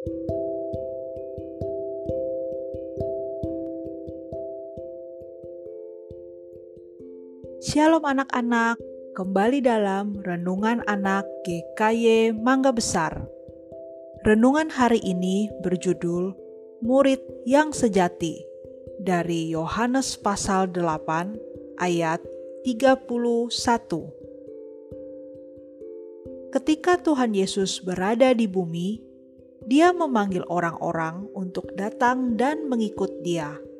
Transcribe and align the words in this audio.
Shalom 0.00 0.16
anak-anak, 8.08 8.80
kembali 9.12 9.60
dalam 9.60 10.16
Renungan 10.24 10.80
Anak 10.88 11.28
GKY 11.44 12.32
Mangga 12.32 12.72
Besar. 12.72 13.28
Renungan 14.24 14.72
hari 14.72 15.04
ini 15.04 15.52
berjudul 15.60 16.32
Murid 16.80 17.20
yang 17.44 17.76
Sejati 17.76 18.40
dari 19.04 19.52
Yohanes 19.52 20.16
pasal 20.16 20.72
8 20.72 21.76
ayat 21.76 22.24
31. 22.64 23.52
Ketika 26.56 26.96
Tuhan 27.04 27.36
Yesus 27.36 27.84
berada 27.84 28.32
di 28.32 28.48
bumi, 28.48 29.09
Dia 29.70 29.94
memanggil 29.94 30.42
orang-orang 30.50 31.30
untuk 31.30 31.70
datang 31.78 32.34
dan 32.34 32.66
mengikut 32.66 33.22
Dia 33.22 33.70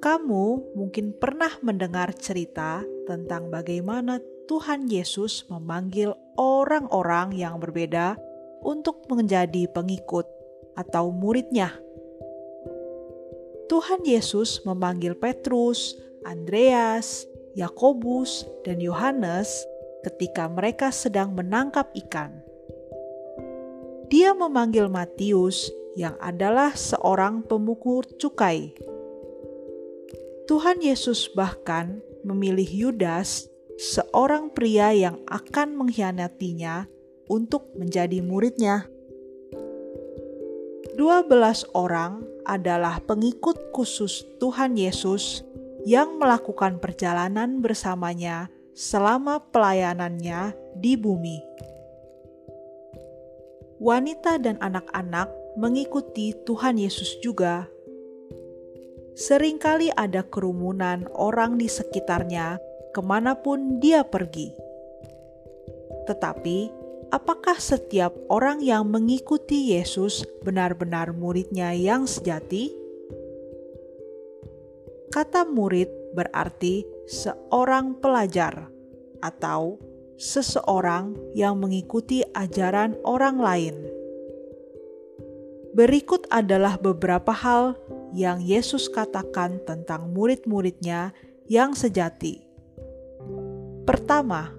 kamu 0.00 0.72
mungkin 0.72 1.12
pernah 1.12 1.52
mendengar 1.60 2.16
cerita 2.16 2.80
tentang 3.04 3.52
bagaimana 3.52 4.16
Tuhan 4.48 4.88
Yesus 4.88 5.44
memanggil 5.52 6.16
orang-orang 6.40 7.36
yang 7.36 7.60
berbeda 7.60 8.16
untuk 8.64 9.04
menjadi 9.12 9.68
pengikut 9.68 10.24
atau 10.72 11.12
muridnya. 11.12 11.76
Tuhan 13.68 14.00
Yesus 14.08 14.64
memanggil 14.64 15.12
Petrus, 15.20 15.92
Andreas, 16.24 17.28
Yakobus, 17.52 18.48
dan 18.64 18.80
Yohanes 18.80 19.52
ketika 20.00 20.48
mereka 20.48 20.88
sedang 20.88 21.36
menangkap 21.36 21.92
ikan. 22.08 22.39
Dia 24.10 24.34
memanggil 24.34 24.90
Matius, 24.90 25.70
yang 25.94 26.14
adalah 26.22 26.74
seorang 26.74 27.42
pemukur 27.46 28.06
cukai 28.18 28.74
Tuhan 30.50 30.82
Yesus 30.82 31.30
bahkan 31.30 32.02
memilih 32.26 32.66
Yudas, 32.66 33.46
seorang 33.78 34.50
pria 34.50 34.90
yang 34.90 35.22
akan 35.30 35.78
mengkhianatinya, 35.78 36.90
untuk 37.30 37.70
menjadi 37.78 38.18
muridnya. 38.18 38.90
Dua 40.98 41.22
belas 41.22 41.62
orang 41.70 42.26
adalah 42.42 42.98
pengikut 42.98 43.70
khusus 43.70 44.26
Tuhan 44.42 44.74
Yesus 44.74 45.46
yang 45.86 46.18
melakukan 46.18 46.82
perjalanan 46.82 47.62
bersamanya 47.62 48.50
selama 48.74 49.38
pelayanannya 49.54 50.50
di 50.82 50.98
bumi. 50.98 51.38
Wanita 53.80 54.36
dan 54.36 54.60
anak-anak 54.60 55.32
mengikuti 55.56 56.36
Tuhan 56.44 56.76
Yesus 56.76 57.16
juga 57.24 57.64
sering 59.20 59.60
kali 59.60 59.92
ada 59.92 60.24
kerumunan 60.24 61.04
orang 61.12 61.60
di 61.60 61.68
sekitarnya 61.68 62.56
ke 62.96 63.00
mana 63.04 63.36
pun 63.36 63.76
dia 63.76 64.00
pergi. 64.00 64.52
Tetapi, 66.08 66.58
apakah 67.12 67.60
setiap 67.60 68.16
orang 68.32 68.64
yang 68.64 68.88
mengikuti 68.88 69.76
Yesus 69.76 70.24
benar-benar 70.40 71.12
muridnya 71.12 71.76
yang 71.76 72.08
sejati? 72.08 72.72
Kata 75.12 75.44
murid 75.44 76.16
berarti 76.16 76.86
seorang 77.04 77.98
pelajar 78.00 78.70
atau 79.20 79.76
seseorang 80.20 81.16
yang 81.32 81.56
mengikuti 81.56 82.20
ajaran 82.36 83.00
orang 83.08 83.40
lain. 83.40 83.76
Berikut 85.72 86.28
adalah 86.28 86.76
beberapa 86.76 87.32
hal 87.32 87.80
yang 88.12 88.44
Yesus 88.44 88.92
katakan 88.92 89.64
tentang 89.64 90.12
murid-muridnya 90.12 91.16
yang 91.48 91.72
sejati. 91.72 92.44
Pertama, 93.88 94.52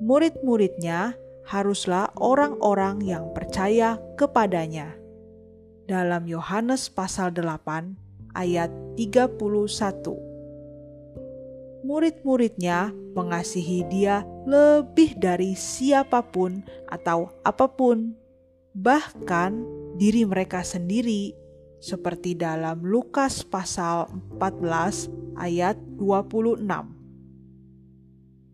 murid-muridnya 0.00 1.12
haruslah 1.44 2.08
orang-orang 2.16 3.04
yang 3.04 3.36
percaya 3.36 4.00
kepadanya. 4.16 4.96
Dalam 5.84 6.24
Yohanes 6.24 6.88
pasal 6.88 7.36
8 7.36 8.32
ayat 8.32 8.72
31. 8.96 10.33
Murid-muridnya 11.84 12.96
mengasihi 13.12 13.84
dia 13.92 14.24
lebih 14.48 15.20
dari 15.20 15.52
siapa 15.52 16.24
pun 16.24 16.64
atau 16.88 17.28
apa 17.44 17.68
pun, 17.68 18.16
bahkan 18.72 19.60
diri 20.00 20.24
mereka 20.24 20.64
sendiri 20.64 21.36
seperti 21.84 22.40
dalam 22.40 22.80
Lukas 22.80 23.44
pasal 23.44 24.08
14 24.40 25.36
ayat 25.36 25.76
26. 26.00 26.64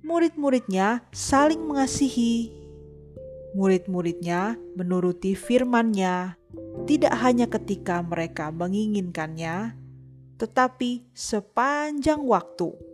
Murid-muridnya 0.02 1.06
saling 1.14 1.62
mengasihi. 1.62 2.50
Murid-muridnya 3.54 4.58
menuruti 4.74 5.38
firman-Nya 5.38 6.34
tidak 6.82 7.14
hanya 7.22 7.46
ketika 7.46 8.02
mereka 8.02 8.50
menginginkannya, 8.50 9.78
tetapi 10.34 11.06
sepanjang 11.14 12.26
waktu. 12.26 12.89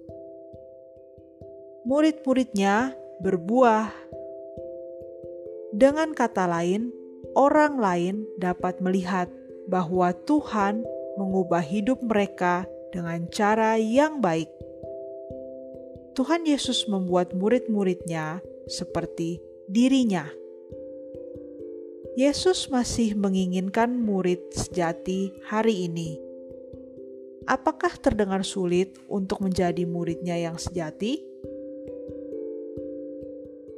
Murid-muridnya 1.86 2.98
berbuah. 3.22 3.94
Dengan 5.70 6.19
kata 6.19 6.50
lain, 6.50 6.91
orang 7.38 7.78
lain 7.78 8.26
dapat 8.42 8.82
melihat 8.82 9.30
bahwa 9.70 10.10
Tuhan 10.26 10.82
mengubah 11.14 11.62
hidup 11.62 12.02
mereka 12.02 12.66
dengan 12.91 13.30
cara 13.30 13.78
yang 13.78 14.19
baik. 14.19 14.50
Tuhan 16.19 16.42
Yesus 16.42 16.91
membuat 16.91 17.38
murid-muridnya 17.38 18.42
seperti 18.66 19.38
dirinya. 19.70 20.26
Yesus 22.19 22.66
masih 22.66 23.14
menginginkan 23.14 23.94
murid 23.94 24.42
sejati 24.50 25.30
hari 25.46 25.86
ini. 25.86 26.19
Apakah 27.46 27.94
terdengar 27.94 28.42
sulit 28.42 28.98
untuk 29.06 29.38
menjadi 29.38 29.86
muridnya 29.86 30.34
yang 30.34 30.58
sejati? 30.58 31.22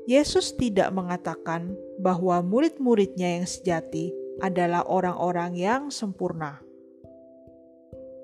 Yesus 0.09 0.57
tidak 0.57 0.89
mengatakan 0.97 1.77
bahwa 2.01 2.41
murid-muridnya 2.41 3.37
yang 3.37 3.45
sejati 3.45 4.09
adalah 4.41 4.89
orang-orang 4.89 5.53
yang 5.53 5.83
sempurna. 5.93 6.65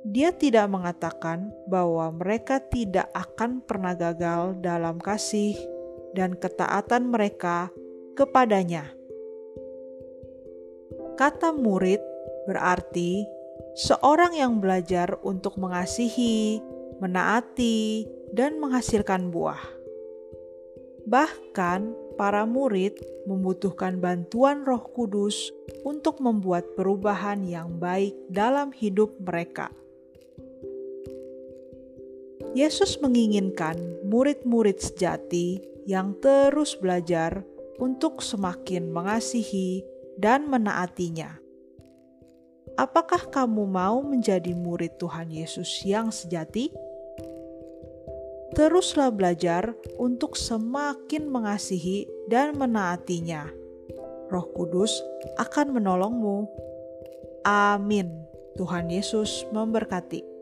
Dia 0.09 0.33
tidak 0.33 0.73
mengatakan 0.73 1.53
bahwa 1.69 2.09
mereka 2.17 2.56
tidak 2.73 3.12
akan 3.12 3.61
pernah 3.61 3.93
gagal 3.93 4.56
dalam 4.65 4.97
kasih 4.97 5.61
dan 6.17 6.33
ketaatan 6.33 7.12
mereka 7.12 7.69
kepadanya. 8.17 8.89
Kata 11.21 11.53
murid 11.53 12.00
berarti 12.49 13.28
seorang 13.77 14.33
yang 14.33 14.56
belajar 14.56 15.21
untuk 15.21 15.61
mengasihi, 15.61 16.65
menaati, 17.05 18.09
dan 18.33 18.56
menghasilkan 18.56 19.28
buah. 19.28 19.84
Bahkan, 21.05 21.81
para 22.17 22.49
murid 22.49 22.97
membutuhkan 23.29 24.01
bantuan 24.01 24.65
Roh 24.65 24.85
Kudus 24.95 25.53
untuk 25.85 26.23
membuat 26.23 26.65
perubahan 26.79 27.45
yang 27.45 27.77
baik 27.77 28.15
dalam 28.33 28.73
hidup 28.73 29.17
mereka. 29.21 29.69
Yesus 32.55 33.03
menginginkan 33.03 33.77
murid-murid 34.07 34.79
sejati 34.79 35.59
yang 35.91 36.15
terus 36.23 36.79
belajar 36.79 37.43
untuk 37.83 38.23
semakin 38.23 38.95
mengasihi 38.95 39.83
dan 40.15 40.47
menaatinya. 40.47 41.43
Apakah 42.75 43.31
kamu 43.31 43.71
mau 43.71 44.03
menjadi 44.03 44.55
murid 44.55 44.99
Tuhan 44.99 45.31
Yesus 45.31 45.83
yang 45.83 46.11
sejati? 46.15 46.71
Teruslah 48.55 49.11
belajar 49.11 49.75
untuk 49.99 50.39
semakin 50.39 51.27
mengasihi 51.27 52.06
dan 52.31 52.55
menaatinya. 52.55 53.51
Roh 54.31 54.49
Kudus 54.55 54.95
akan 55.39 55.79
menolongmu. 55.79 56.49
Amin. 57.45 58.25
Tuhan 58.55 58.89
Yesus 58.89 59.45
memberkati. 59.51 60.34